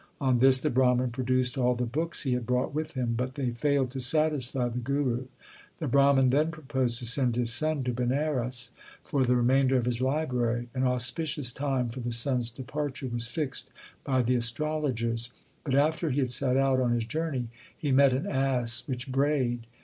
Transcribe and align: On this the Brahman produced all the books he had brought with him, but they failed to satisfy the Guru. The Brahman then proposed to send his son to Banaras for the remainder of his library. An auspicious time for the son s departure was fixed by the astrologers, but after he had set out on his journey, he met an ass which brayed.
On 0.19 0.39
this 0.39 0.57
the 0.57 0.71
Brahman 0.71 1.11
produced 1.11 1.59
all 1.59 1.75
the 1.75 1.85
books 1.85 2.23
he 2.23 2.33
had 2.33 2.47
brought 2.47 2.73
with 2.73 2.93
him, 2.93 3.13
but 3.15 3.35
they 3.35 3.51
failed 3.51 3.91
to 3.91 3.99
satisfy 3.99 4.67
the 4.67 4.79
Guru. 4.79 5.25
The 5.77 5.87
Brahman 5.87 6.31
then 6.31 6.49
proposed 6.49 6.97
to 6.97 7.05
send 7.05 7.35
his 7.35 7.53
son 7.53 7.83
to 7.83 7.93
Banaras 7.93 8.71
for 9.03 9.23
the 9.23 9.35
remainder 9.35 9.77
of 9.77 9.85
his 9.85 10.01
library. 10.01 10.69
An 10.73 10.85
auspicious 10.87 11.53
time 11.53 11.89
for 11.89 11.99
the 11.99 12.11
son 12.11 12.37
s 12.37 12.49
departure 12.49 13.09
was 13.09 13.27
fixed 13.27 13.69
by 14.03 14.23
the 14.23 14.33
astrologers, 14.33 15.29
but 15.63 15.75
after 15.75 16.09
he 16.09 16.21
had 16.21 16.31
set 16.31 16.57
out 16.57 16.79
on 16.79 16.93
his 16.93 17.05
journey, 17.05 17.49
he 17.77 17.91
met 17.91 18.11
an 18.11 18.25
ass 18.25 18.81
which 18.87 19.11
brayed. 19.11 19.67